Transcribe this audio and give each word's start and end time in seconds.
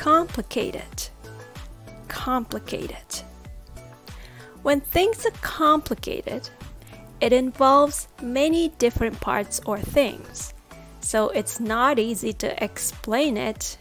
complicated. 0.00 1.10
Complicated. 2.08 3.08
When 4.62 4.80
things 4.80 5.26
are 5.26 5.40
complicated, 5.42 6.48
it 7.20 7.34
involves 7.34 8.08
many 8.22 8.70
different 8.78 9.20
parts 9.20 9.60
or 9.66 9.78
things, 9.78 10.54
so 11.00 11.28
it's 11.28 11.60
not 11.60 11.98
easy 11.98 12.32
to 12.32 12.64
explain 12.64 13.36
it, 13.36 13.76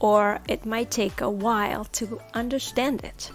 or 0.00 0.38
it 0.48 0.66
might 0.66 0.90
take 0.90 1.22
a 1.22 1.30
while 1.30 1.86
to 1.96 2.20
understand 2.34 3.02
it. 3.02 3.30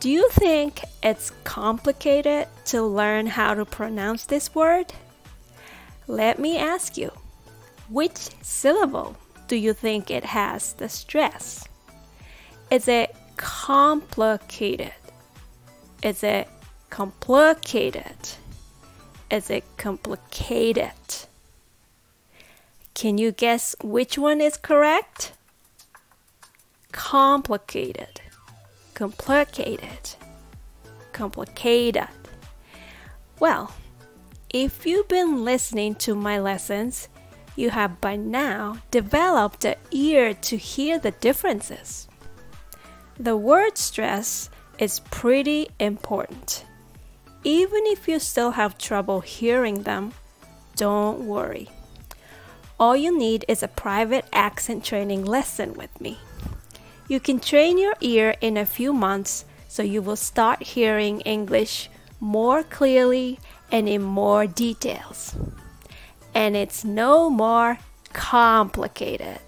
Do 0.00 0.08
you 0.08 0.26
think 0.30 0.80
it's 1.02 1.30
complicated 1.44 2.48
to 2.66 2.80
learn 2.82 3.26
how 3.26 3.52
to 3.52 3.66
pronounce 3.66 4.24
this 4.24 4.54
word? 4.54 4.94
Let 6.06 6.38
me 6.38 6.56
ask 6.56 6.96
you, 6.96 7.10
which 7.90 8.30
syllable 8.40 9.14
do 9.48 9.56
you 9.56 9.72
think 9.72 10.10
it 10.10 10.24
has 10.24 10.72
the 10.74 10.88
stress? 10.88 11.68
Is 12.70 12.88
it 12.88 13.14
complicated? 13.36 14.92
Is 16.02 16.22
it 16.22 16.48
complicated? 16.90 18.16
Is 19.30 19.50
it 19.50 19.64
complicated? 19.76 20.92
Can 22.94 23.18
you 23.18 23.30
guess 23.30 23.76
which 23.82 24.16
one 24.16 24.40
is 24.40 24.56
correct? 24.56 25.32
Complicated, 26.92 28.20
complicated, 28.94 30.14
complicated. 31.12 32.08
Well, 33.38 33.74
if 34.48 34.86
you've 34.86 35.08
been 35.08 35.44
listening 35.44 35.96
to 35.96 36.14
my 36.14 36.38
lessons, 36.38 37.08
you 37.56 37.70
have 37.70 38.00
by 38.00 38.14
now 38.16 38.78
developed 38.90 39.64
an 39.64 39.74
ear 39.90 40.34
to 40.34 40.56
hear 40.56 40.98
the 40.98 41.10
differences. 41.10 42.06
The 43.18 43.36
word 43.36 43.78
stress 43.78 44.50
is 44.78 45.00
pretty 45.10 45.68
important. 45.80 46.66
Even 47.42 47.86
if 47.86 48.06
you 48.06 48.18
still 48.18 48.52
have 48.52 48.76
trouble 48.76 49.20
hearing 49.20 49.82
them, 49.82 50.12
don't 50.76 51.26
worry. 51.26 51.70
All 52.78 52.94
you 52.94 53.16
need 53.16 53.46
is 53.48 53.62
a 53.62 53.68
private 53.68 54.26
accent 54.32 54.84
training 54.84 55.24
lesson 55.24 55.72
with 55.74 55.98
me. 56.00 56.18
You 57.08 57.20
can 57.20 57.40
train 57.40 57.78
your 57.78 57.94
ear 58.00 58.34
in 58.40 58.56
a 58.56 58.66
few 58.66 58.92
months 58.92 59.46
so 59.68 59.82
you 59.82 60.02
will 60.02 60.16
start 60.16 60.62
hearing 60.62 61.20
English 61.22 61.88
more 62.20 62.62
clearly 62.62 63.38
and 63.72 63.88
in 63.88 64.02
more 64.02 64.46
details. 64.46 65.34
And 66.36 66.54
it's 66.54 66.84
no 66.84 67.30
more 67.30 67.78
complicated. 68.12 69.40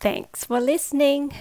Thanks 0.00 0.44
for 0.44 0.60
listening. 0.60 1.34